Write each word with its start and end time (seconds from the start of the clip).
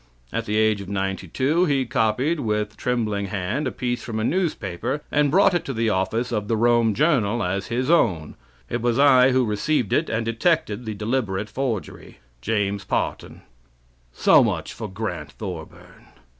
At 0.33 0.47
the 0.47 0.57
age 0.57 0.81
of 0.81 0.89
92 0.89 1.65
he 1.65 1.85
copied 1.85 2.39
with 2.39 2.75
trembling 2.75 3.27
hand 3.27 3.67
a 3.67 3.71
piece 3.71 4.01
from 4.01 4.19
a 4.19 4.23
newspaper 4.23 5.03
and 5.11 5.29
brought 5.29 5.53
it 5.53 5.63
to 5.65 5.73
the 5.73 5.91
office 5.91 6.31
of 6.31 6.47
The 6.47 6.57
Rome 6.57 6.95
Journal 6.95 7.43
as 7.43 7.67
his 7.67 7.87
own. 7.91 8.33
It 8.67 8.81
was 8.81 8.97
I 8.97 9.29
who 9.29 9.45
received 9.45 9.93
it 9.93 10.09
and 10.09 10.25
detected 10.25 10.85
the 10.85 10.95
deliberate 10.95 11.51
forgery..... 11.51 12.17
James 12.41 12.83
Parton" 12.83 13.43
So 14.11 14.43
much 14.43 14.73
for 14.73 14.87
Grant 14.89 15.33
Thorburn. 15.33 16.07